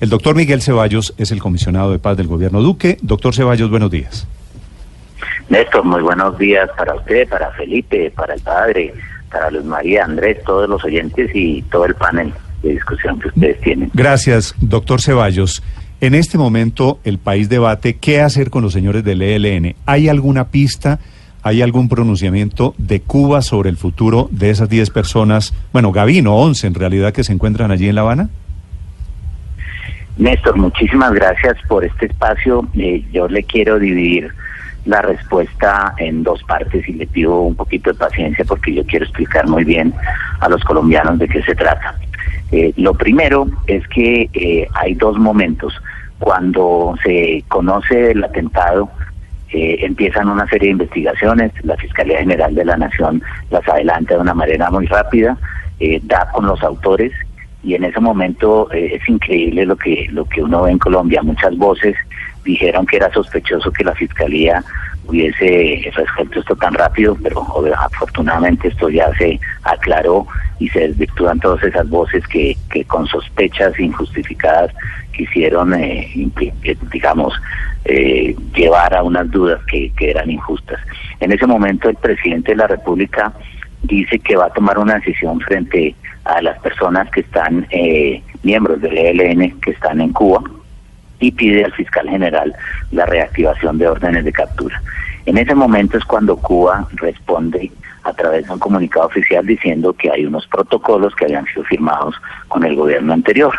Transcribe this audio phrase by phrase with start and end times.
[0.00, 2.98] El doctor Miguel Ceballos es el comisionado de paz del gobierno Duque.
[3.00, 4.26] Doctor Ceballos, buenos días.
[5.48, 8.92] Néstor, muy buenos días para usted, para Felipe, para el padre,
[9.30, 13.60] para Luz María, Andrés, todos los oyentes y todo el panel de discusión que ustedes
[13.60, 13.90] tienen.
[13.94, 15.62] Gracias, doctor Ceballos.
[16.00, 19.76] En este momento el país debate qué hacer con los señores del ELN.
[19.86, 20.98] ¿Hay alguna pista,
[21.42, 26.66] hay algún pronunciamiento de Cuba sobre el futuro de esas 10 personas, bueno, Gavino, 11
[26.66, 28.28] en realidad, que se encuentran allí en La Habana?
[30.16, 32.66] Néstor, muchísimas gracias por este espacio.
[32.74, 34.32] Eh, yo le quiero dividir
[34.84, 39.06] la respuesta en dos partes y le pido un poquito de paciencia porque yo quiero
[39.06, 39.92] explicar muy bien
[40.40, 41.96] a los colombianos de qué se trata.
[42.52, 45.74] Eh, lo primero es que eh, hay dos momentos.
[46.20, 48.88] Cuando se conoce el atentado,
[49.56, 54.34] empiezan una serie de investigaciones, la Fiscalía General de la Nación las adelanta de una
[54.34, 55.36] manera muy rápida,
[56.02, 57.12] da con los autores
[57.64, 61.22] y en ese momento eh, es increíble lo que lo que uno ve en Colombia.
[61.22, 61.96] Muchas voces
[62.44, 64.62] dijeron que era sospechoso que la fiscalía
[65.06, 67.44] hubiese resuelto esto tan rápido, pero
[67.78, 70.26] afortunadamente esto ya se aclaró
[70.58, 74.72] y se desvirtúan todas esas voces que, con sospechas injustificadas
[75.12, 76.10] quisieron, eh,
[76.90, 77.34] digamos,
[77.84, 80.80] eh, llevar a unas dudas que, que eran injustas.
[81.20, 83.32] En ese momento el presidente de la República
[83.82, 88.80] dice que va a tomar una decisión frente a las personas que están eh, miembros
[88.80, 90.42] del ELN que están en Cuba
[91.20, 92.54] y pide al fiscal general
[92.90, 94.80] la reactivación de órdenes de captura.
[95.26, 97.70] En ese momento es cuando Cuba responde
[98.02, 102.14] a través de un comunicado oficial diciendo que hay unos protocolos que habían sido firmados
[102.48, 103.54] con el gobierno anterior.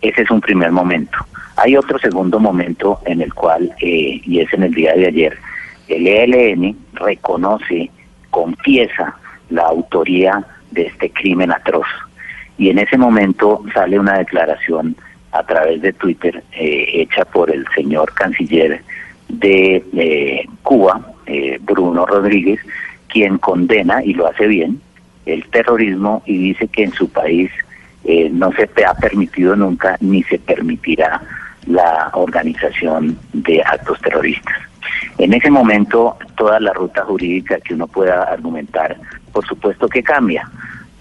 [0.00, 1.18] Ese es un primer momento.
[1.56, 5.38] Hay otro segundo momento en el cual, eh, y es en el día de ayer,
[5.88, 7.90] el ELN reconoce,
[8.30, 9.14] confiesa
[9.50, 10.44] la autoría
[10.76, 11.86] de este crimen atroz.
[12.58, 14.94] Y en ese momento sale una declaración
[15.32, 18.82] a través de Twitter eh, hecha por el señor canciller
[19.28, 22.60] de eh, Cuba, eh, Bruno Rodríguez,
[23.08, 24.80] quien condena, y lo hace bien,
[25.24, 27.50] el terrorismo y dice que en su país
[28.30, 31.20] no se ha permitido nunca ni se permitirá
[31.66, 34.56] la organización de actos terroristas.
[35.18, 38.96] En ese momento, toda la ruta jurídica que uno pueda argumentar,
[39.32, 40.48] por supuesto que cambia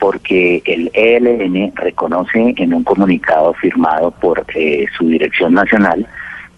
[0.06, 6.06] porque el ELN reconoce en un comunicado firmado por eh, su dirección nacional,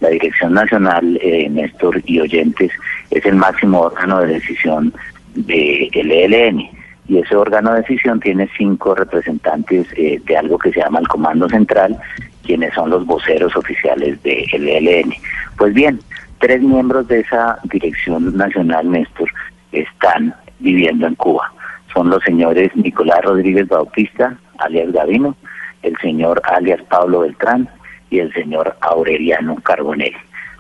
[0.02, 2.74] la dirección nacional, eh, Néstor y oyentes,
[3.10, 4.94] es el máximo órgano de decisión
[5.34, 6.60] del ELN.
[7.08, 11.08] Y ese órgano de decisión tiene cinco representantes eh, de algo que se llama el
[11.08, 11.98] Comando Central,
[12.44, 15.14] quienes son los voceros oficiales del ELN.
[15.58, 16.02] Pues bien,
[16.40, 19.30] tres miembros de esa dirección nacional, Néstor,
[19.72, 21.50] están viviendo en Cuba
[21.94, 25.36] son los señores Nicolás Rodríguez Bautista, alias Gavino,
[25.84, 27.70] el señor alias Pablo Beltrán
[28.10, 30.16] y el señor Aureliano Carbonell.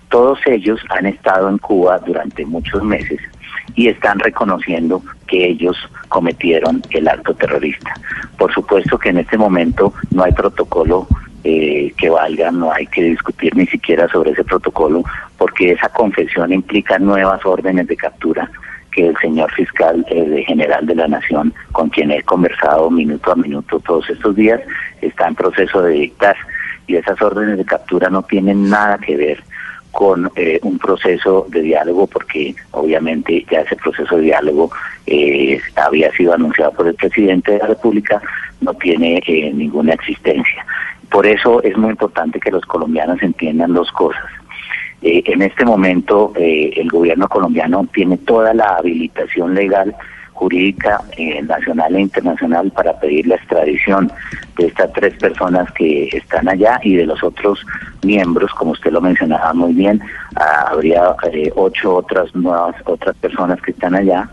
[0.10, 3.20] Todos ellos han estado en Cuba durante muchos meses
[3.76, 5.78] y están reconociendo que ellos
[6.08, 7.94] cometieron el acto terrorista.
[8.38, 11.08] Por supuesto que en este momento no hay protocolo
[11.44, 15.04] eh, que valga, no hay que discutir ni siquiera sobre ese protocolo,
[15.38, 18.50] porque esa confesión implica nuevas órdenes de captura
[18.98, 23.36] que el señor fiscal eh, general de la Nación, con quien he conversado minuto a
[23.36, 24.60] minuto todos estos días,
[25.02, 26.36] está en proceso de dictar.
[26.88, 29.44] Y esas órdenes de captura no tienen nada que ver
[29.92, 34.72] con eh, un proceso de diálogo, porque obviamente ya ese proceso de diálogo
[35.06, 38.20] eh, había sido anunciado por el presidente de la República,
[38.62, 39.22] no tiene
[39.54, 40.66] ninguna existencia.
[41.12, 44.26] Por eso es muy importante que los colombianos entiendan dos cosas.
[45.02, 49.96] Eh, en este momento eh, el gobierno colombiano tiene toda la habilitación legal,
[50.34, 54.12] jurídica, eh, nacional e internacional para pedir la extradición
[54.58, 57.64] de estas tres personas que están allá y de los otros
[58.04, 60.02] miembros, como usted lo mencionaba muy bien,
[60.36, 61.16] ah, habría
[61.56, 64.30] ocho otras nuevas otras personas que están allá.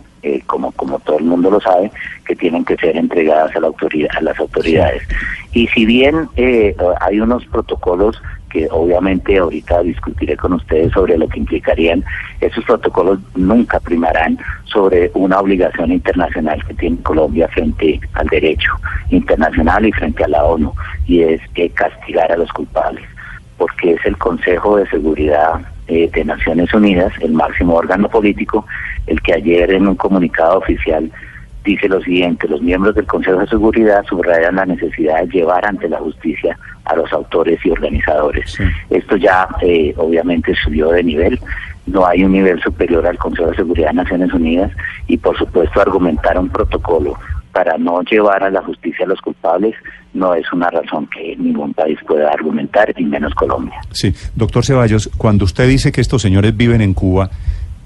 [0.47, 1.91] como como todo el mundo lo sabe,
[2.27, 5.03] que tienen que ser entregadas a la autoridad a las autoridades.
[5.53, 6.31] Y si bien
[7.01, 8.17] hay unos protocolos
[8.55, 12.05] que obviamente ahorita discutiré con ustedes sobre lo que implicarían.
[12.41, 18.71] Esos protocolos nunca primarán sobre una obligación internacional que tiene Colombia frente al derecho
[19.11, 20.73] internacional y frente a la ONU,
[21.07, 23.05] y es que castigar a los culpables.
[23.57, 28.67] porque es el Consejo de Seguridad eh, de Naciones Unidas, el máximo órgano político,
[29.07, 31.11] el que ayer en un comunicado oficial
[31.65, 35.89] dice lo siguiente, los miembros del Consejo de Seguridad subrayan la necesidad de llevar ante
[35.89, 38.59] la justicia a los autores y organizadores.
[38.91, 41.41] Esto ya eh, obviamente subió de nivel,
[41.87, 44.73] no hay un nivel superior al Consejo de Seguridad de Naciones Unidas
[45.07, 47.19] y por supuesto argumentar un protocolo
[47.53, 49.75] para no llevar a la justicia a los culpables
[50.15, 53.75] no es una razón que ningún país pueda argumentar, y menos Colombia.
[53.91, 57.31] Sí, doctor Ceballos, cuando usted dice que estos señores viven en Cuba,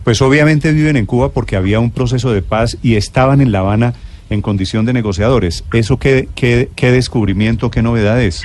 [0.04, 3.60] pues obviamente viven en Cuba porque había un proceso de paz y estaban en La
[3.60, 3.94] Habana
[4.30, 5.64] en condición de negociadores.
[5.72, 8.42] ¿Eso qué, qué, qué descubrimiento, qué novedades?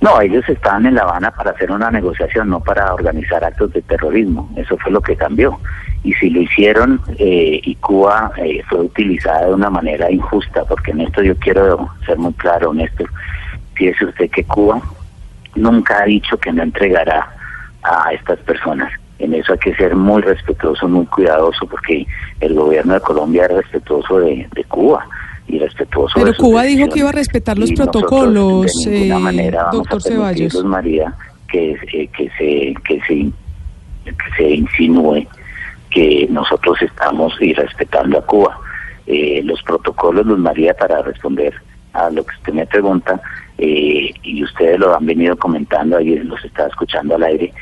[0.00, 3.82] No, ellos estaban en La Habana para hacer una negociación, no para organizar actos de
[3.82, 4.48] terrorismo.
[4.56, 5.58] Eso fue lo que cambió.
[6.04, 10.92] Y si lo hicieron eh, y Cuba eh, fue utilizada de una manera injusta, porque
[10.92, 13.10] en esto yo quiero ser muy claro, Néstor,
[13.74, 14.80] fíjese usted que Cuba
[15.56, 17.28] nunca ha dicho que no entregará
[17.82, 18.92] a estas personas.
[19.18, 22.06] En eso hay que ser muy respetuoso, muy cuidadoso, porque
[22.38, 25.04] el gobierno de Colombia es respetuoso de Cuba
[25.48, 26.14] y respetuoso.
[26.14, 30.64] Pero Cuba dijo que iba a respetar los protocolos, de eh, manera doctor Ceballos.
[30.64, 31.14] María,
[31.48, 33.32] que, eh, que, se, que, se,
[34.04, 35.26] que se insinúe
[35.90, 38.60] que nosotros estamos irrespetando a Cuba.
[39.06, 41.54] Eh, los protocolos, Luz María, para responder
[41.94, 43.20] a lo que usted me pregunta,
[43.56, 47.52] eh, y ustedes lo han venido comentando, ayer los estaba escuchando al aire,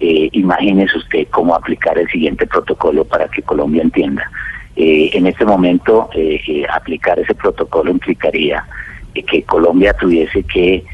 [0.00, 4.28] eh, imagínese usted cómo aplicar el siguiente protocolo para que Colombia entienda.
[4.76, 8.64] Eh, en este momento, eh, eh, aplicar ese protocolo implicaría
[9.14, 10.84] que Colombia tuviese que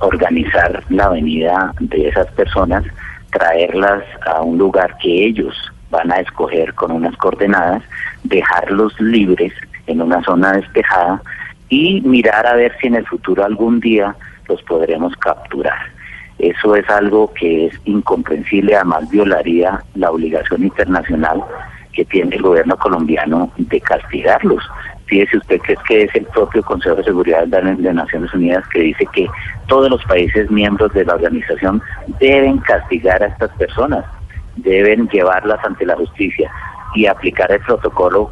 [0.00, 2.82] organizar la venida de esas personas,
[3.30, 5.54] traerlas a un lugar que ellos
[5.88, 7.84] van a escoger con unas coordenadas,
[8.24, 9.52] dejarlos libres
[9.86, 11.22] en una zona despejada
[11.68, 14.16] y mirar a ver si en el futuro algún día
[14.48, 15.78] los podremos capturar.
[16.40, 21.44] Eso es algo que es incomprensible, además violaría la obligación internacional
[21.92, 24.62] que tiene el gobierno colombiano de castigarlos.
[25.06, 28.80] Fíjese usted que es que es el propio Consejo de Seguridad de Naciones Unidas que
[28.80, 29.28] dice que
[29.66, 31.82] todos los países miembros de la organización
[32.20, 34.04] deben castigar a estas personas,
[34.56, 36.50] deben llevarlas ante la justicia
[36.94, 38.30] y aplicar el protocolo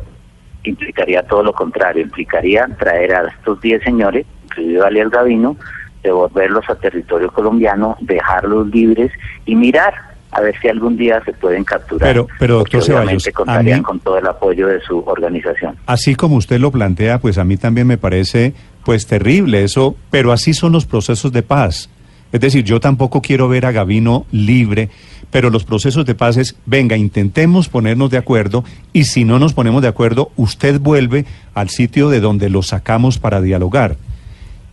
[0.64, 5.56] implicaría todo lo contrario, implicaría traer a estos 10 señores, incluido Aliel Gavino,
[6.02, 9.11] devolverlos a territorio colombiano, dejarlos libres
[9.46, 9.94] y mirar
[10.30, 12.08] a ver si algún día se pueden capturar.
[12.08, 15.76] Pero, pero doctor Ceballos, contarían con todo el apoyo de su organización.
[15.86, 18.52] Así como usted lo plantea, pues a mí también me parece
[18.84, 21.90] pues terrible eso, pero así son los procesos de paz.
[22.30, 24.90] Es decir, yo tampoco quiero ver a Gavino libre,
[25.30, 29.54] pero los procesos de paz es, venga, intentemos ponernos de acuerdo y si no nos
[29.54, 33.96] ponemos de acuerdo, usted vuelve al sitio de donde lo sacamos para dialogar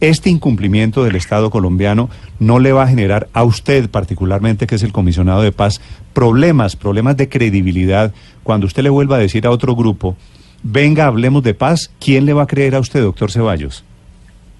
[0.02, 2.10] este incumplimiento del Estado colombiano
[2.40, 5.82] no le va a generar a usted particularmente, que es el comisionado de paz,
[6.14, 8.14] problemas, problemas de credibilidad
[8.44, 10.16] cuando usted le vuelva a decir a otro grupo,
[10.64, 13.84] venga, hablemos de paz, ¿quién le va a creer a usted, doctor Ceballos?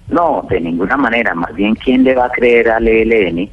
[0.08, 3.50] No, de ninguna manera, más bien, ¿quién le va a creer al ELN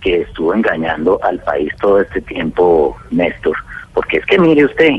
[0.00, 3.56] que estuvo engañando al país todo este tiempo, Néstor?
[3.92, 4.90] Porque es que mire usted,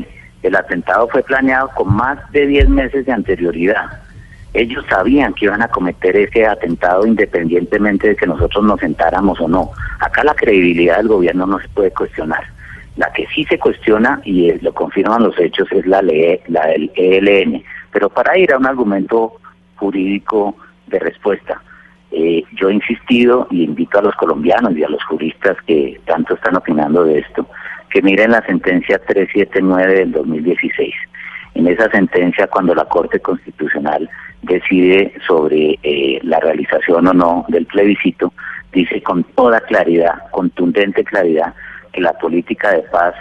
[0.42, 4.05] el atentado fue planeado con más de 10 meses de anterioridad
[4.56, 9.48] ellos sabían que iban a cometer ese atentado independientemente de que nosotros nos sentáramos o
[9.48, 9.70] no.
[10.00, 12.42] Acá la credibilidad del gobierno no se puede cuestionar.
[12.96, 16.90] La que sí se cuestiona, y lo confirman los hechos, es la, ley, la del
[16.94, 17.62] ELN.
[17.92, 19.34] Pero para ir a un argumento
[19.76, 21.60] jurídico de respuesta,
[22.10, 26.34] eh, yo he insistido y invito a los colombianos y a los juristas que tanto
[26.34, 27.46] están opinando de esto,
[27.90, 30.94] que miren la sentencia 379 del 2016.
[31.56, 34.10] En esa sentencia, cuando la Corte Constitucional
[34.42, 38.34] decide sobre eh, la realización o no del plebiscito,
[38.72, 41.54] dice con toda claridad, contundente claridad,
[41.94, 43.14] que la política de paz,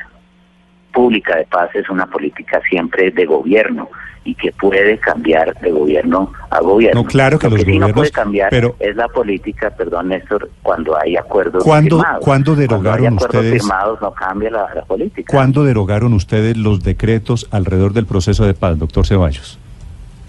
[0.96, 3.90] pública de paz, es una política siempre de gobierno
[4.24, 7.02] y que puede cambiar de gobierno a gobierno.
[7.04, 9.70] No, claro que Lo los que sí gobiernos, no puede cambiar pero es la política,
[9.78, 12.26] perdón Néstor, cuando hay acuerdos ¿Cuándo- firmados.
[12.26, 15.32] cuándo derogaron cuando hay acuerdos ustedes- firmados no cambia la, la política.
[15.32, 19.60] ¿Cuándo derogaron ustedes los decretos alrededor del proceso de paz, doctor Ceballos?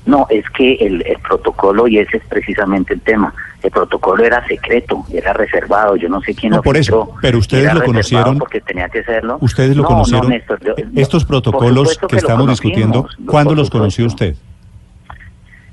[0.04, 3.32] No, es que el, el protocolo, y ese es precisamente el tema,
[3.66, 7.38] el protocolo era secreto, era reservado, yo no sé quién No, lo por eso, pero
[7.38, 8.38] ustedes era lo conocieron.
[8.38, 9.38] Porque tenía que serlo.
[9.40, 10.22] ¿Ustedes lo No, conocieron?
[10.28, 14.36] no, Néstor, yo- no, Estos protocolos que, estamos discutiendo, ¿cuándo los conoció usted?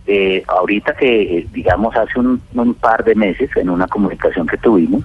[0.05, 4.57] Eh, ahorita que, eh, digamos, hace un, un par de meses, en una comunicación que
[4.57, 5.03] tuvimos,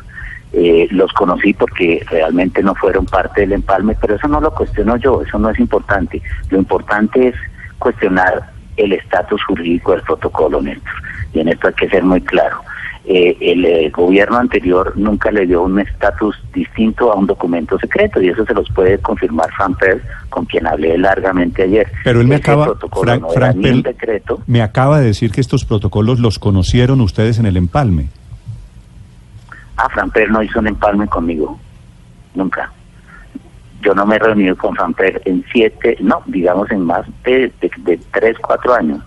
[0.52, 4.97] eh, los conocí porque realmente no fueron parte del empalme, pero eso no lo cuestiono
[4.97, 6.21] yo, eso no es importante.
[6.50, 7.35] Lo importante es
[7.78, 10.92] cuestionar el estatus jurídico del protocolo, Néstor.
[11.35, 12.62] Y en esto hay que ser muy claro.
[13.11, 18.21] Eh, el, eh, gobierno anterior nunca le dio un estatus distinto a un documento secreto
[18.21, 21.91] y eso se los puede confirmar Frank Pell, con quien hablé largamente ayer.
[22.05, 22.75] Pero él me acaba,
[23.33, 23.57] Frank,
[24.47, 28.11] me acaba de decir que estos protocolos los conocieron ustedes en el empalme.
[29.79, 31.59] Ah, Frank Pell no hizo un empalme conmigo,
[32.35, 32.71] nunca.
[33.81, 37.50] Yo no me he reunido con Frank Pell en siete, no, digamos en más de,
[37.79, 39.00] de tres, cuatro años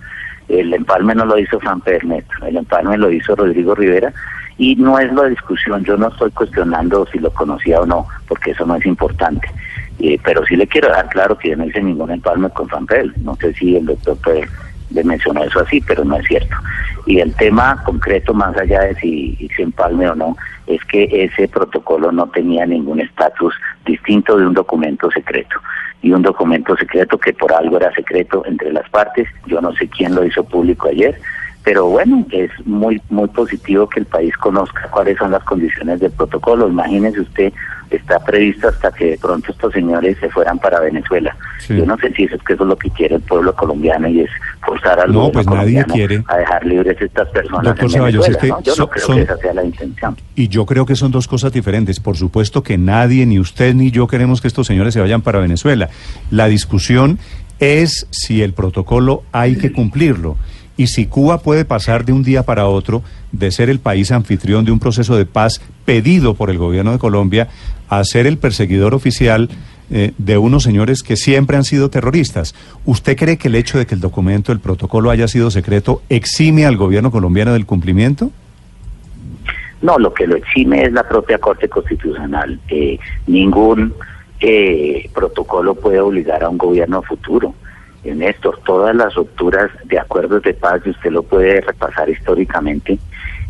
[0.60, 4.14] el empalme no lo hizo Fran Pernet, el empalme lo hizo Rodrigo Rivera
[4.58, 8.52] y no es la discusión, yo no estoy cuestionando si lo conocía o no, porque
[8.52, 9.50] eso no es importante.
[10.00, 13.14] Eh, pero sí le quiero dar claro que yo no hice ningún empalme con Fanpel.
[13.24, 14.18] No sé si el doctor
[14.90, 16.56] le mencionó eso así, pero no es cierto.
[17.06, 20.36] Y el tema concreto, más allá de si hice empalme o no,
[20.68, 23.54] es que ese protocolo no tenía ningún estatus
[23.86, 25.60] distinto de un documento secreto
[26.02, 29.28] y un documento secreto que por algo era secreto entre las partes.
[29.46, 31.20] Yo no sé quién lo hizo público ayer,
[31.64, 36.12] pero bueno, es muy muy positivo que el país conozca cuáles son las condiciones del
[36.12, 36.68] protocolo.
[36.68, 37.54] Imagínese usted,
[37.92, 41.36] está previsto hasta que de pronto estos señores se fueran para Venezuela.
[41.68, 44.08] Yo no sé si eso es que eso es lo que quiere el pueblo colombiano
[44.08, 44.30] y es
[44.66, 46.24] forzar al no, pues nadie quiere.
[46.28, 48.60] a dejar libres estas personas en Venezuela.
[48.64, 50.18] Yo no creo que esa sea la intención.
[50.36, 52.00] Y yo creo que son dos cosas diferentes.
[52.00, 55.40] Por supuesto que nadie, ni usted ni yo queremos que estos señores se vayan para
[55.40, 55.90] Venezuela.
[56.30, 57.20] La discusión
[57.60, 60.38] es si el protocolo hay que cumplirlo
[60.78, 64.66] y si Cuba puede pasar de un día para otro de ser el país anfitrión
[64.66, 67.48] de un proceso de paz pedido por el gobierno de Colombia
[67.90, 69.50] a ser el perseguidor oficial
[69.90, 72.56] eh, de unos señores que siempre han sido terroristas.
[72.86, 76.66] ¿Usted cree que el hecho de que el documento, el protocolo haya sido secreto, exime
[76.66, 78.32] al gobierno colombiano del cumplimiento?
[79.82, 82.60] No, lo que lo exime es la propia Corte Constitucional.
[82.70, 83.94] Eh, ningún
[84.40, 87.54] eh, protocolo puede obligar a un gobierno futuro
[88.04, 92.98] en esto, todas las rupturas de acuerdos de paz, y usted lo puede repasar históricamente,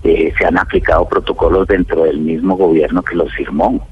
[0.03, 3.87] eh, se han aplicado protocolos dentro del mismo gobierno que los firmó.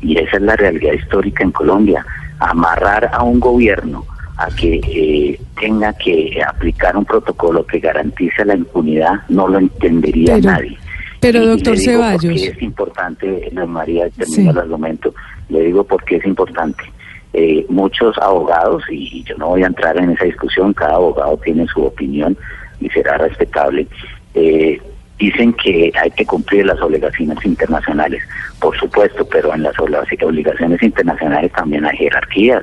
[0.00, 2.04] Y esa es la realidad histórica en Colombia.
[2.38, 4.04] Amarrar a un gobierno
[4.36, 10.38] a que eh, tenga que aplicar un protocolo que garantice la impunidad no lo entendería
[10.38, 10.78] nadie.
[11.20, 12.40] Pero, doctor Ceballos.
[12.40, 15.12] es importante, María, termino el argumento.
[15.48, 16.84] Le digo por qué es importante
[17.32, 21.66] eh, muchos abogados, y yo no voy a entrar en esa discusión, cada abogado tiene
[21.66, 22.36] su opinión
[22.80, 23.86] y será respetable,
[24.34, 24.80] eh,
[25.18, 28.22] dicen que hay que cumplir las obligaciones internacionales,
[28.60, 32.62] por supuesto, pero en las obligaciones internacionales también hay jerarquías.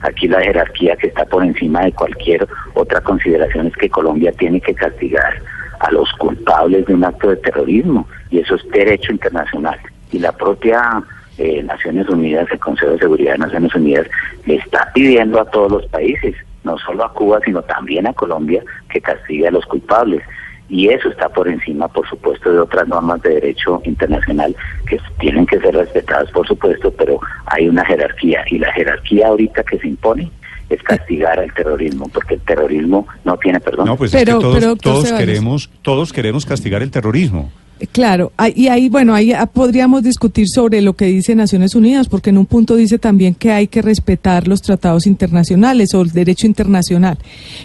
[0.00, 4.60] Aquí la jerarquía que está por encima de cualquier otra consideración es que Colombia tiene
[4.60, 5.42] que castigar
[5.80, 9.78] a los culpables de un acto de terrorismo y eso es derecho internacional.
[10.12, 11.02] Y la propia
[11.38, 14.06] eh, Naciones Unidas, el Consejo de Seguridad de Naciones Unidas,
[14.46, 18.62] le está pidiendo a todos los países, no solo a Cuba, sino también a Colombia,
[18.90, 20.22] que castigue a los culpables.
[20.70, 24.54] Y eso está por encima, por supuesto, de otras normas de derecho internacional
[24.88, 28.44] que tienen que ser respetadas, por supuesto, pero hay una jerarquía.
[28.48, 30.30] Y la jerarquía ahorita que se impone
[30.68, 33.86] es castigar al terrorismo, porque el terrorismo no tiene perdón.
[33.86, 37.50] No, pues pero, todos, todos queremos, todos queremos castigar el terrorismo.
[37.92, 42.30] Claro, y ahí, bueno, ahí ah, podríamos discutir sobre lo que dice Naciones Unidas, porque
[42.30, 46.46] en un punto dice también que hay que respetar los tratados internacionales o el derecho
[46.46, 47.18] internacional.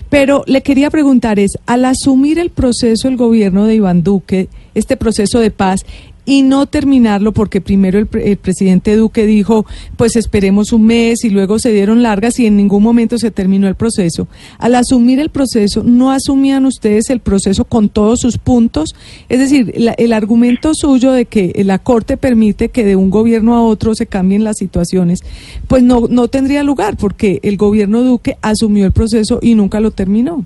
[0.09, 4.95] Pero le quería preguntar es, al asumir el proceso el gobierno de Iván Duque, este
[4.95, 5.85] proceso de paz,
[6.25, 9.65] y no terminarlo porque primero el, presidente Duque dijo,
[9.95, 13.67] pues esperemos un mes y luego se dieron largas y en ningún momento se terminó
[13.67, 14.27] el proceso.
[14.57, 18.95] Al asumir el proceso, ¿no asumían ustedes el proceso con todos sus puntos?
[19.29, 23.63] Es decir, el argumento suyo de que la Corte permite que de un gobierno a
[23.63, 25.19] otro se cambien las situaciones,
[25.67, 29.91] pues no, no tendría lugar porque el gobierno Duque asumió el proceso y nunca lo
[29.91, 30.45] terminó.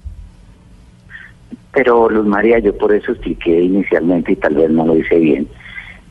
[1.71, 5.47] Pero Luz María, yo por eso expliqué inicialmente y tal vez no lo hice bien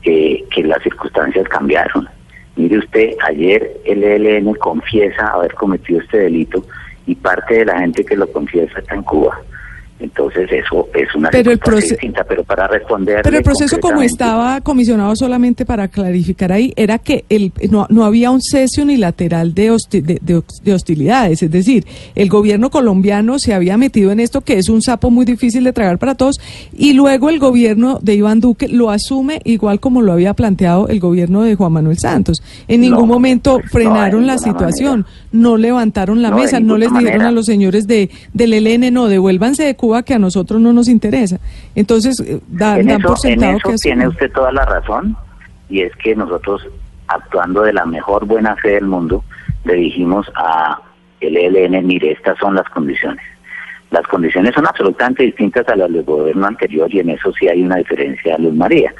[0.02, 2.08] que, las circunstancias cambiaron.
[2.56, 6.64] Mire usted, ayer el ELN confiesa haber cometido este delito
[7.06, 9.40] y parte de la gente que lo confiesa está en Cuba.
[10.00, 13.20] Entonces eso es una pero el distinta, pero para responder...
[13.22, 18.04] Pero el proceso como estaba comisionado solamente para clarificar ahí, era que el, no, no
[18.04, 24.12] había un cese unilateral de, de, hostilidades, es decir, el gobierno colombiano se había metido
[24.12, 26.36] en esto que es un sapo muy difícil de tragar para todos,
[26.72, 31.00] y luego el gobierno de Iván Duque lo asume igual como lo había planteado el
[31.00, 32.40] gobierno de Juan Manuel Santos.
[32.68, 37.46] En ningún momento frenaron la situación, no levantaron la mesa, no les dijeron a los
[37.46, 41.38] señores de, del ELN, no, devuélvanse de Cuba que a nosotros no nos interesa.
[41.74, 43.14] Entonces, eh, da, en eso,
[43.82, 45.16] tiene usted toda la razón
[45.68, 46.66] y es que nosotros,
[47.08, 49.24] actuando de la mejor buena fe del mundo,
[49.64, 50.80] le dijimos a
[51.20, 53.24] el ELN, mire, estas son las condiciones.
[53.90, 57.62] Las condiciones son absolutamente distintas a las del gobierno anterior y en eso sí hay
[57.62, 58.92] una diferencia, Luz María.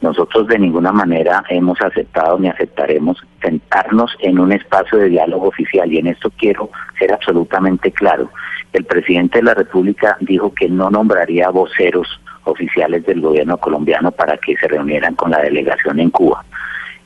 [0.00, 5.92] Nosotros de ninguna manera hemos aceptado ni aceptaremos sentarnos en un espacio de diálogo oficial
[5.92, 8.30] y en esto quiero ser absolutamente claro.
[8.72, 14.38] El presidente de la República dijo que no nombraría voceros oficiales del gobierno colombiano para
[14.38, 16.44] que se reunieran con la delegación en Cuba.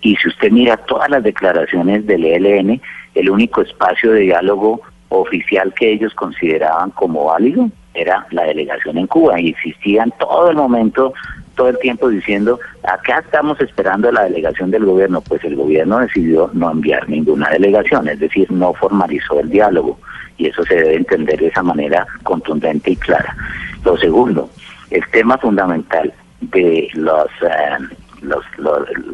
[0.01, 2.81] Y si usted mira todas las declaraciones del ELN,
[3.15, 9.07] el único espacio de diálogo oficial que ellos consideraban como válido era la delegación en
[9.07, 11.15] Cuba y insistían todo el momento,
[11.55, 16.51] todo el tiempo diciendo, acá estamos esperando la delegación del gobierno, pues el gobierno decidió
[16.53, 19.99] no enviar ninguna delegación, es decir, no formalizó el diálogo
[20.37, 23.37] y eso se debe entender de esa manera contundente y clara.
[23.85, 24.51] Lo segundo,
[24.91, 27.79] el tema fundamental de los, eh,
[28.23, 28.45] los,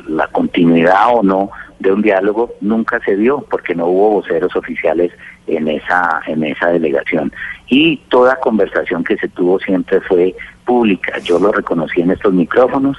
[0.09, 5.13] la continuidad o no de un diálogo nunca se dio porque no hubo voceros oficiales
[5.47, 7.33] en esa en esa delegación
[7.69, 10.35] y toda conversación que se tuvo siempre fue
[10.65, 12.97] pública yo lo reconocí en estos micrófonos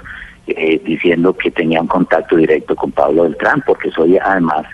[0.48, 4.66] eh, diciendo que tenía un contacto directo con Pablo Beltrán porque soy además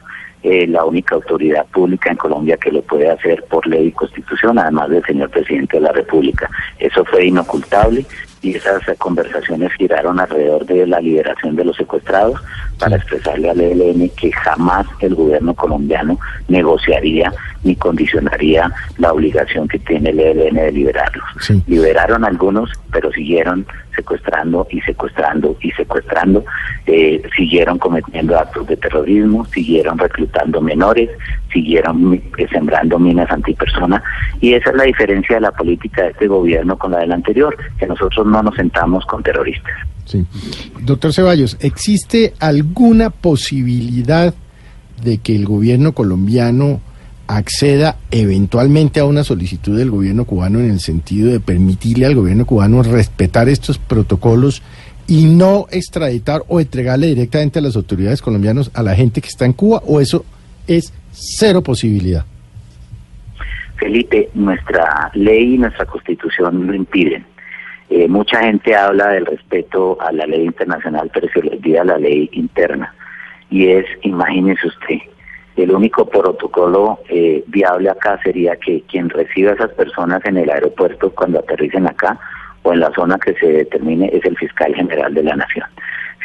[0.43, 4.57] eh, la única autoridad pública en Colombia que lo puede hacer por ley y constitución,
[4.59, 6.49] además del señor presidente de la República.
[6.77, 8.05] Eso fue inocultable
[8.47, 12.41] y esas conversaciones giraron alrededor de la liberación de los secuestrados
[12.79, 19.79] para expresarle al ELN que jamás el gobierno colombiano negociaría ni condicionaría la obligación que
[19.79, 21.25] tiene el ELN de liberarlos.
[21.67, 23.65] Liberaron algunos, pero siguieron
[23.97, 26.45] secuestrando y secuestrando y secuestrando,
[26.85, 31.09] eh, siguieron cometiendo actos de terrorismo, siguieron reclutando menores,
[31.51, 34.01] siguieron eh, sembrando minas antipersona.
[34.39, 37.57] Y esa es la diferencia de la política de este gobierno con la del anterior,
[37.79, 39.73] que nosotros no nos sentamos con terroristas.
[40.05, 40.25] Sí.
[40.83, 44.33] Doctor Ceballos, ¿existe alguna posibilidad
[45.03, 46.81] de que el gobierno colombiano
[47.27, 52.45] acceda eventualmente a una solicitud del gobierno cubano en el sentido de permitirle al gobierno
[52.45, 54.63] cubano respetar estos protocolos
[55.07, 59.45] y no extraditar o entregarle directamente a las autoridades colombianas a la gente que está
[59.45, 60.25] en Cuba o eso
[60.67, 62.25] es cero posibilidad?
[63.77, 67.25] Felipe, nuestra ley y nuestra constitución lo impiden.
[67.89, 71.97] Eh, mucha gente habla del respeto a la ley internacional, pero se le olvida la
[71.97, 72.93] ley interna.
[73.49, 74.99] Y es, imagínese usted,
[75.55, 80.49] el único protocolo eh, viable acá sería que quien reciba a esas personas en el
[80.49, 82.19] aeropuerto cuando aterricen acá
[82.63, 85.65] o en la zona que se determine es el fiscal general de la nación.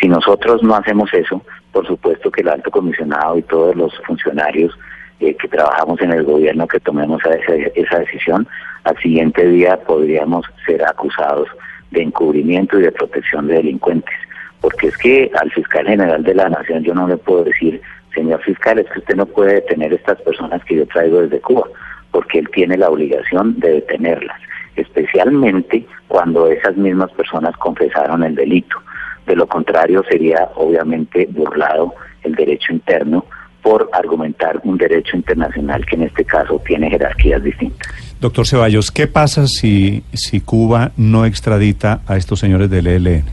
[0.01, 4.77] Si nosotros no hacemos eso, por supuesto que el alto comisionado y todos los funcionarios
[5.23, 8.47] eh, que trabajamos en el gobierno que tomemos esa, esa decisión,
[8.85, 11.49] al siguiente día podríamos ser acusados
[11.93, 14.15] de encubrimiento y de protección de delincuentes.
[14.61, 17.81] Porque es que al fiscal general de la nación yo no le puedo decir
[18.15, 21.67] señor fiscal, es que usted no puede detener estas personas que yo traigo desde Cuba,
[22.11, 24.41] porque él tiene la obligación de detenerlas,
[24.77, 28.77] especialmente cuando esas mismas personas confesaron el delito.
[29.27, 33.25] De lo contrario, sería obviamente burlado el derecho interno
[33.63, 37.89] por argumentar un derecho internacional que en este caso tiene jerarquías distintas.
[38.21, 43.25] Doctor Ceballos, ¿qué pasa si, si Cuba no extradita a estos señores del ELN?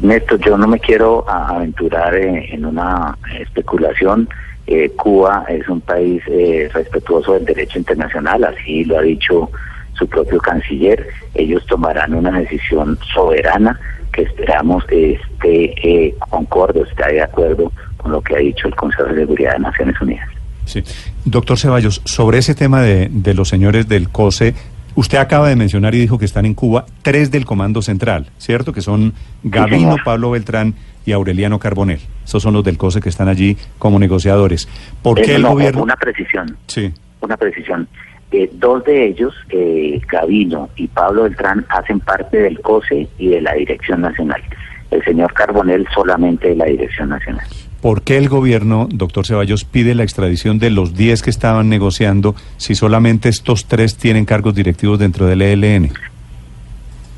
[0.00, 4.28] Néstor, yo no me quiero aventurar en, una especulación.
[4.66, 9.50] Eh, Cuba es un país eh, respetuoso del derecho internacional, así lo ha dicho
[9.94, 11.06] su propio canciller.
[11.34, 13.78] Ellos tomarán una decisión soberana
[14.12, 17.70] que esperamos esté eh, concorde, esté de acuerdo
[18.02, 20.28] con lo que ha dicho el Consejo de Seguridad de Naciones Unidas.
[20.64, 20.82] Sí.
[21.24, 24.54] Doctor Ceballos, sobre ese tema de, de los señores del COSE,
[24.94, 28.72] Usted acaba de mencionar y dijo que están en Cuba tres del Comando Central, ¿cierto?
[28.72, 30.74] Que son Gavino, Pablo Beltrán
[31.06, 32.00] y Aureliano Carbonel.
[32.24, 34.68] Esos son los del COSE que están allí como negociadores.
[35.02, 35.82] ¿Por qué el gobierno...?
[35.82, 36.56] Una precisión.
[36.66, 36.92] Sí.
[37.20, 37.88] Una precisión.
[38.32, 43.40] Eh, dos de ellos, eh, Gavino y Pablo Beltrán, hacen parte del COSE y de
[43.40, 44.42] la Dirección Nacional.
[44.90, 47.46] El señor Carbonel solamente de la Dirección Nacional.
[47.80, 52.34] ¿Por qué el gobierno, doctor Ceballos, pide la extradición de los 10 que estaban negociando
[52.58, 55.90] si solamente estos tres tienen cargos directivos dentro del ELN?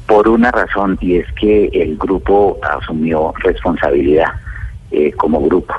[0.06, 4.28] Por una razón, y es que el grupo asumió responsabilidad
[4.92, 5.74] eh, como grupo,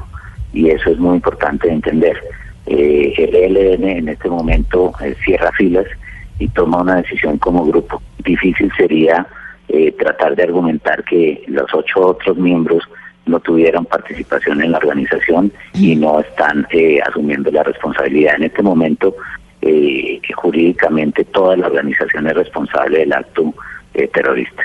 [0.52, 2.18] y eso es muy importante de entender.
[2.66, 5.86] Eh, el ELN en este momento eh, cierra filas
[6.40, 8.02] y toma una decisión como grupo.
[8.24, 9.26] Difícil sería
[9.98, 12.84] tratar de argumentar que los ocho otros miembros
[13.26, 18.36] no tuvieron participación en la organización y no están eh, asumiendo la responsabilidad.
[18.36, 19.16] En este momento,
[19.62, 23.54] eh, jurídicamente toda la organización es responsable del acto
[23.94, 24.64] eh, terrorista.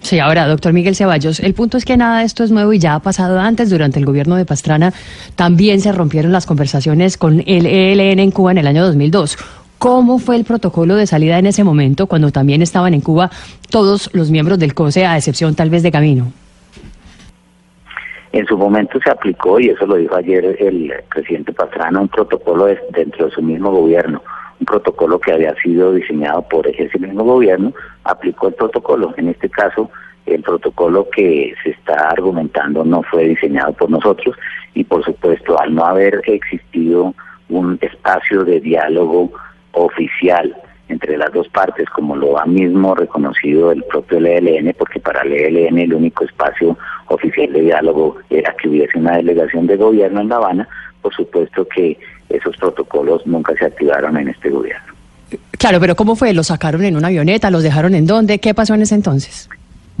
[0.00, 2.78] Sí, ahora, doctor Miguel Ceballos, el punto es que nada de esto es nuevo y
[2.78, 3.70] ya ha pasado antes.
[3.70, 4.92] Durante el gobierno de Pastrana
[5.34, 9.38] también se rompieron las conversaciones con el ELN en Cuba en el año 2002.
[9.78, 13.30] ¿Cómo fue el protocolo de salida en ese momento, cuando también estaban en Cuba
[13.70, 16.32] todos los miembros del COSE, a excepción tal vez de Camino?
[18.36, 22.66] En su momento se aplicó, y eso lo dijo ayer el presidente Pastrana, un protocolo
[22.90, 24.22] dentro de su mismo gobierno,
[24.60, 27.72] un protocolo que había sido diseñado por ese mismo gobierno,
[28.04, 29.14] aplicó el protocolo.
[29.16, 29.90] En este caso,
[30.26, 34.36] el protocolo que se está argumentando no fue diseñado por nosotros
[34.74, 37.14] y por supuesto al no haber existido
[37.48, 39.32] un espacio de diálogo
[39.72, 40.54] oficial
[40.88, 45.32] entre las dos partes, como lo ha mismo reconocido el propio LLN, porque para el
[45.32, 50.28] ELN el único espacio oficial de diálogo era que hubiese una delegación de gobierno en
[50.28, 50.68] La Habana,
[51.02, 54.94] por supuesto que esos protocolos nunca se activaron en este gobierno.
[55.58, 56.32] Claro, pero ¿cómo fue?
[56.32, 57.50] ¿Los sacaron en una avioneta?
[57.50, 58.38] ¿Los dejaron en dónde?
[58.38, 59.48] ¿Qué pasó en ese entonces?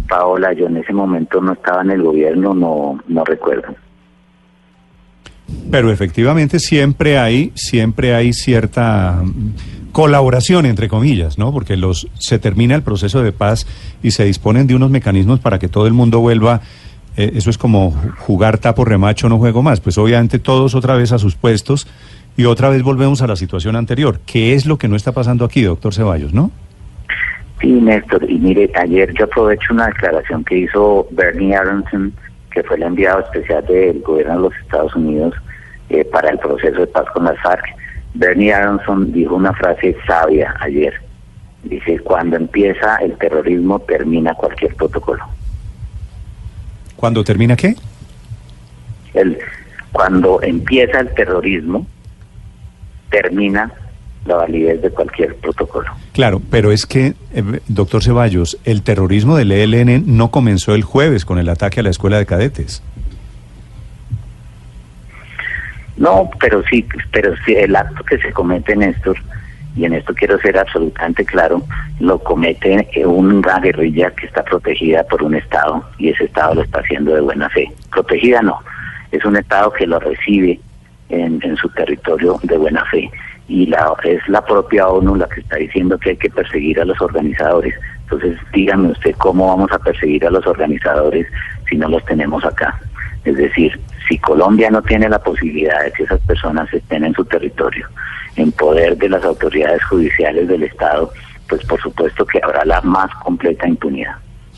[0.08, 3.74] Paola, yo en ese momento no estaba en el gobierno, no, no recuerdo.
[5.70, 9.22] Pero efectivamente siempre hay, siempre hay cierta
[9.96, 11.52] colaboración entre comillas, ¿no?
[11.52, 13.66] Porque los se termina el proceso de paz
[14.02, 16.60] y se disponen de unos mecanismos para que todo el mundo vuelva.
[17.16, 19.80] Eh, eso es como jugar tapo remacho, no juego más.
[19.80, 21.88] Pues obviamente todos otra vez a sus puestos
[22.36, 24.20] y otra vez volvemos a la situación anterior.
[24.26, 26.50] ¿Qué es lo que no está pasando aquí, doctor Ceballos, no?
[27.62, 28.30] Sí, Néstor.
[28.30, 32.12] Y mire, ayer yo aprovecho una declaración que hizo Bernie Aronson
[32.50, 35.34] que fue el enviado especial del gobierno de los Estados Unidos
[35.88, 37.64] eh, para el proceso de paz con las FARC.
[38.16, 40.94] Bernie Aronson dijo una frase sabia ayer.
[41.62, 45.24] Dice, cuando empieza el terrorismo termina cualquier protocolo.
[46.96, 47.74] ¿Cuándo termina qué?
[49.14, 49.38] El,
[49.92, 51.86] cuando empieza el terrorismo
[53.10, 53.70] termina
[54.24, 55.90] la validez de cualquier protocolo.
[56.12, 61.24] Claro, pero es que, eh, doctor Ceballos, el terrorismo del ELN no comenzó el jueves
[61.24, 62.82] con el ataque a la escuela de cadetes.
[65.96, 69.14] No, pero sí, pero sí, el acto que se comete en esto,
[69.74, 71.62] y en esto quiero ser absolutamente claro,
[72.00, 76.80] lo comete una guerrilla que está protegida por un Estado, y ese Estado lo está
[76.80, 77.70] haciendo de buena fe.
[77.90, 78.60] Protegida no,
[79.12, 80.60] es un Estado que lo recibe
[81.08, 83.10] en, en su territorio de buena fe
[83.48, 86.84] y la, es la propia ONU la que está diciendo que hay que perseguir a
[86.84, 87.74] los organizadores.
[88.02, 91.26] Entonces, dígame usted cómo vamos a perseguir a los organizadores
[91.68, 92.78] si no los tenemos acá.
[93.24, 93.78] Es decir,
[94.08, 97.88] si Colombia no tiene la posibilidad de que esas personas estén en su territorio,
[98.36, 101.12] en poder de las autoridades judiciales del Estado,
[101.48, 104.16] pues por supuesto que habrá la más completa impunidad.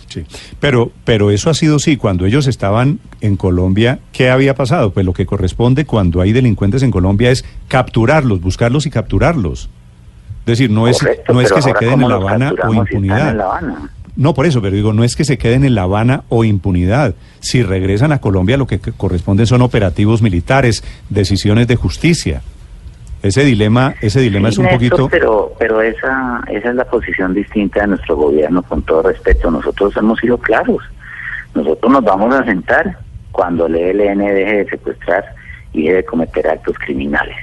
[0.09, 0.25] Sí,
[0.59, 4.91] pero, pero eso ha sido sí, cuando ellos estaban en Colombia, ¿qué había pasado?
[4.91, 9.69] Pues lo que corresponde cuando hay delincuentes en Colombia es capturarlos, buscarlos y capturarlos.
[10.41, 13.37] Es decir, no es, no es que se queden en La Habana o impunidad.
[14.19, 17.15] No, por eso, pero digo, no es que se queden en La Habana o impunidad.
[17.39, 22.43] Si regresan a Colombia, lo que corresponde son operativos militares, decisiones de justicia.
[23.23, 25.09] Ese dilema, ese dilema es un poquito.
[25.09, 29.53] Pero, pero esa, esa es la posición distinta de nuestro gobierno, con todo respeto.
[29.53, 30.83] Nosotros hemos sido claros.
[31.55, 32.99] Nosotros nos vamos a sentar
[33.31, 35.27] cuando el ELN deje de secuestrar
[35.73, 37.37] y deje de cometer actos criminales.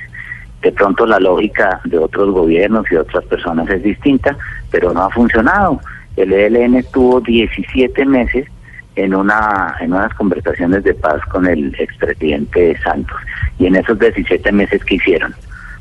[0.61, 4.35] De pronto la lógica de otros gobiernos y de otras personas es distinta,
[4.69, 5.79] pero no ha funcionado.
[6.15, 8.47] El ELN estuvo 17 meses
[8.95, 13.17] en una en unas conversaciones de paz con el expresidente Santos.
[13.59, 15.33] Y en esos 17 meses que hicieron,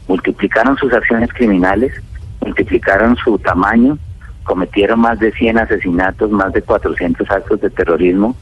[0.09, 1.93] multiplicaron sus acciones criminales,
[2.41, 3.99] multiplicaron su tamaño,
[4.43, 8.37] cometieron más de 100 asesinatos, más de 400 actos de terrorismo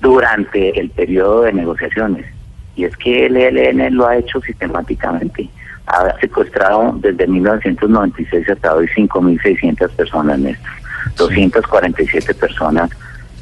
[0.00, 2.26] durante el periodo de negociaciones.
[2.74, 5.48] Y es que el ELN lo ha hecho sistemáticamente.
[5.86, 10.81] Ha secuestrado desde 1996 hasta hoy 5.600 personas, Néstor.
[11.16, 12.90] 247 personas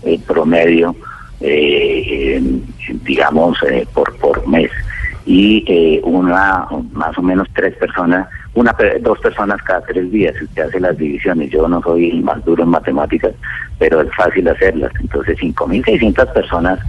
[0.02, 0.94] en promedio,
[1.40, 2.42] eh,
[3.04, 4.70] digamos, eh, por, por mes
[5.26, 10.44] y eh, una más o menos tres personas, una dos personas cada tres días, si
[10.44, 11.50] usted hace las divisiones.
[11.50, 13.32] Yo no soy el más duro en matemáticas,
[13.78, 14.92] pero es fácil hacerlas.
[15.00, 16.80] Entonces, 5.600 personas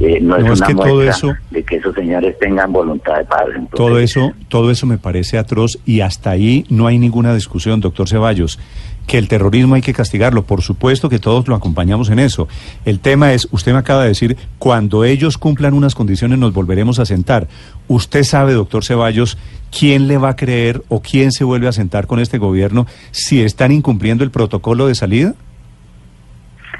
[0.00, 3.46] eh, no, es una muestra de que esos señores tengan voluntad de paz.
[3.72, 8.08] todo eso, todo eso me parece atroz y hasta ahí no hay ninguna discusión, doctor
[8.08, 8.58] Ceballos
[9.06, 10.44] que el terrorismo hay que castigarlo.
[10.44, 12.48] Por supuesto que todos lo acompañamos en eso.
[12.84, 16.98] El tema es, usted me acaba de decir, cuando ellos cumplan unas condiciones nos volveremos
[16.98, 17.48] a sentar.
[17.88, 19.38] ¿Usted sabe, doctor Ceballos,
[19.76, 23.42] quién le va a creer o quién se vuelve a sentar con este gobierno si
[23.42, 25.34] están incumpliendo el protocolo de salida?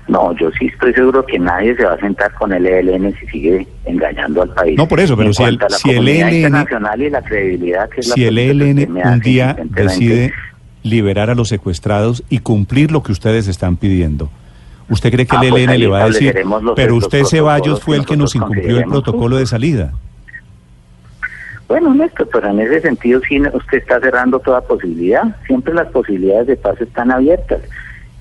[0.06, 3.26] No, yo sí estoy seguro que nadie se va a sentar con el ELN si
[3.26, 4.76] sigue engañando al país.
[4.76, 6.66] No, por eso, pero si el, si el ELN...
[6.98, 10.34] y la credibilidad que es si el ELN un día decide
[10.84, 14.30] liberar a los secuestrados y cumplir lo que ustedes están pidiendo.
[14.88, 16.34] ¿Usted cree que el ELN ah, pues le va a decir,
[16.76, 19.92] pero usted Ceballos fue el que nos incumplió el protocolo de salida?
[21.66, 25.34] Bueno, Néstor, pero en ese sentido sí usted está cerrando toda posibilidad.
[25.46, 27.62] Siempre las posibilidades de paz están abiertas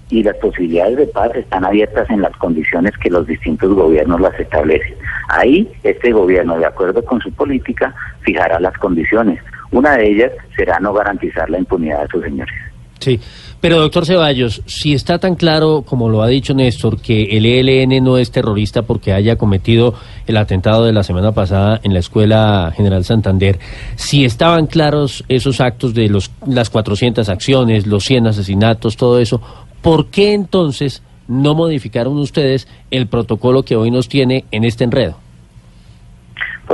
[0.09, 4.39] y las posibilidades de paz están abiertas en las condiciones que los distintos gobiernos las
[4.39, 4.95] establecen.
[5.27, 9.41] Ahí este gobierno, de acuerdo con su política, fijará las condiciones.
[9.73, 12.53] Una de ellas será no garantizar la impunidad de sus señores.
[12.99, 13.19] Sí,
[13.59, 18.03] pero doctor Ceballos, si está tan claro, como lo ha dicho Néstor, que el ELN
[18.03, 19.93] no es terrorista porque haya cometido
[20.25, 23.59] el atentado de la semana pasada en la Escuela General Santander,
[23.95, 29.41] si estaban claros esos actos de los, las 400 acciones, los 100 asesinatos, todo eso,
[29.81, 35.22] ¿por qué entonces no modificaron ustedes el protocolo que hoy nos tiene en este enredo?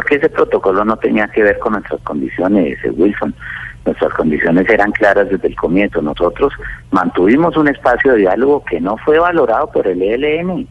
[0.10, 3.36] Porque ese protocolo no tenía que ver con nuestras condiciones, Wilson.
[3.86, 6.02] Nuestras condiciones eran claras desde el comienzo.
[6.02, 6.52] Nosotros
[6.90, 10.68] mantuvimos un espacio de diálogo que no fue valorado por el ELN.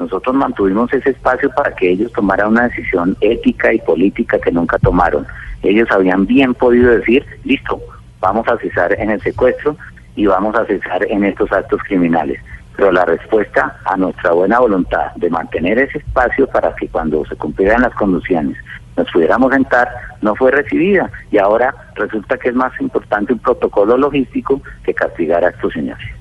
[0.00, 4.76] Nosotros mantuvimos ese espacio para que ellos tomaran una decisión ética y política que nunca
[4.80, 5.24] tomaron.
[5.62, 7.80] Ellos habían bien podido decir, listo,
[8.18, 9.76] vamos a cesar en el secuestro
[10.16, 12.40] y vamos a cesar en estos actos criminales.
[12.78, 17.34] Pero la respuesta a nuestra buena voluntad de mantener ese espacio para que cuando se
[17.34, 18.56] cumplieran las condiciones
[18.96, 19.88] nos pudiéramos sentar,
[20.22, 21.10] no fue recibida.
[21.32, 26.17] Y ahora resulta que es más importante un protocolo logístico que castigar a estos señores.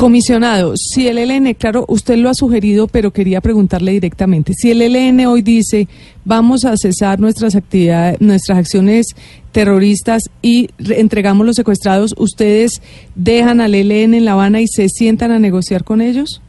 [0.00, 4.80] Comisionado, si el ELN, claro, usted lo ha sugerido, pero quería preguntarle directamente, si el
[4.80, 5.88] ELN hoy dice
[6.24, 9.08] vamos a cesar nuestras actividades, nuestras acciones
[9.52, 12.80] terroristas y entregamos los secuestrados, ¿ustedes
[13.14, 16.40] dejan al ELN en La Habana y se sientan a negociar con ellos?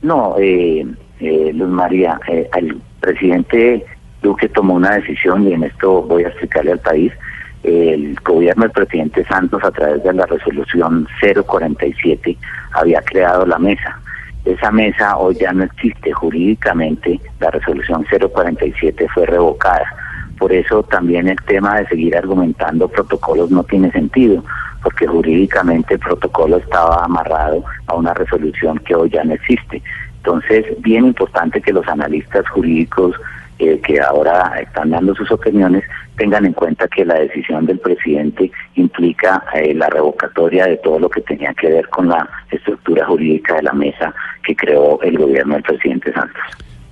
[0.00, 0.86] No, eh,
[1.20, 3.84] eh Luz María, eh, el presidente
[4.22, 7.12] Duque tomó una decisión y en esto voy a explicarle al país
[7.62, 12.36] el gobierno del presidente Santos a través de la resolución 047
[12.72, 13.98] había creado la mesa.
[14.44, 19.84] Esa mesa hoy ya no existe jurídicamente, la resolución 047 fue revocada.
[20.38, 24.44] Por eso también el tema de seguir argumentando protocolos no tiene sentido,
[24.82, 29.82] porque jurídicamente el protocolo estaba amarrado a una resolución que hoy ya no existe.
[30.18, 33.16] Entonces, bien importante que los analistas jurídicos
[33.58, 35.82] eh, que ahora están dando sus opiniones
[36.16, 41.08] tengan en cuenta que la decisión del presidente implica eh, la revocatoria de todo lo
[41.08, 44.14] que tenía que ver con la estructura jurídica de la mesa
[44.44, 46.42] que creó el gobierno del presidente Santos.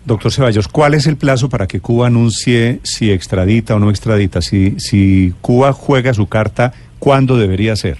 [0.04, 4.42] Doctor Ceballos, ¿cuál es el plazo para que Cuba anuncie si extradita o no extradita?
[4.42, 7.96] Si, si Cuba juega su carta, ¿cuándo debería ser?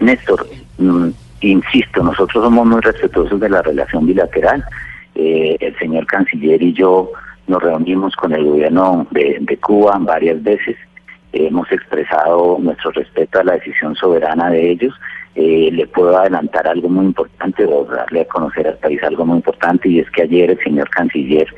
[0.00, 1.08] Néstor, mm,
[1.40, 4.64] insisto, nosotros somos muy respetuosos de la relación bilateral
[5.18, 7.10] eh, el señor canciller y yo
[7.48, 10.76] nos reunimos con el gobierno de, Cuba varias veces.
[11.32, 14.94] hemos expresado nuestro respeto a la decisión soberana de ellos.
[15.34, 19.38] Eh, le puedo adelantar algo muy importante o darle a conocer al país algo muy
[19.38, 21.48] importante y es que ayer el señor canciller,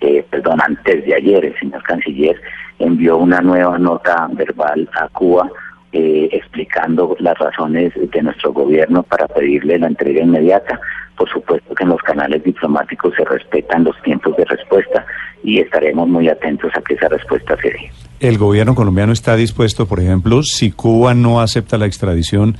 [0.00, 2.40] eh, perdón, antes de ayer el señor canciller
[2.78, 5.50] envió una nueva nota verbal a Cuba
[5.92, 10.80] eh, explicando las razones de nuestro gobierno para pedirle la entrega inmediata.
[11.16, 15.04] Por supuesto que en los canales diplomáticos se respetan los tiempos de respuesta
[15.42, 17.90] y estaremos muy atentos a que esa respuesta se dé.
[18.20, 22.56] ¿El gobierno colombiano está dispuesto, por ejemplo, si Cuba no acepta la extradición,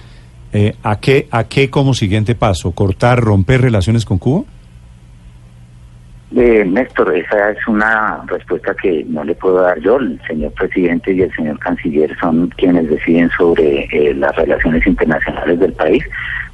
[0.52, 2.72] eh, ¿a, qué, ¿a qué como siguiente paso?
[2.72, 4.44] ¿Cortar, romper relaciones con Cuba?
[6.36, 9.96] Eh, Néstor, esa es una respuesta que no le puedo dar yo.
[9.96, 15.58] El señor presidente y el señor canciller son quienes deciden sobre eh, las relaciones internacionales
[15.58, 16.04] del país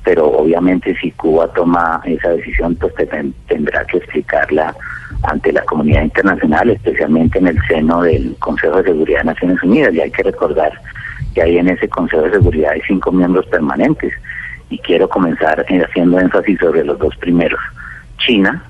[0.05, 2.93] pero obviamente si Cuba toma esa decisión, pues
[3.49, 4.75] tendrá que explicarla
[5.23, 9.95] ante la comunidad internacional, especialmente en el seno del Consejo de Seguridad de Naciones Unidas.
[9.95, 10.73] Y hay que recordar
[11.35, 14.13] que ahí en ese Consejo de Seguridad hay cinco miembros permanentes.
[14.69, 17.61] Y quiero comenzar haciendo énfasis sobre los dos primeros,
[18.19, 18.63] China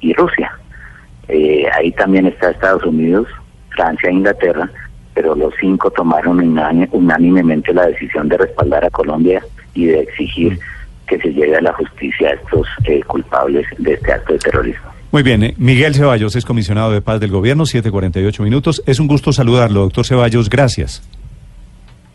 [0.00, 0.52] y Rusia.
[1.28, 3.28] Eh, ahí también está Estados Unidos,
[3.70, 4.70] Francia e Inglaterra,
[5.14, 6.40] pero los cinco tomaron
[6.92, 9.42] unánimemente la decisión de respaldar a Colombia
[9.74, 10.58] y de exigir
[11.06, 14.86] que se llegue a la justicia a estos eh, culpables de este acto de terrorismo.
[15.12, 18.82] Muy bien, eh, Miguel Ceballos es comisionado de paz del gobierno, 7:48 minutos.
[18.86, 21.02] Es un gusto saludarlo, doctor Ceballos, gracias.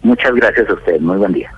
[0.04, 1.52] Muchas gracias a usted, muy buen día.